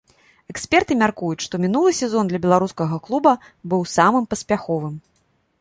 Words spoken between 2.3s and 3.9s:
для беларускага клуба быў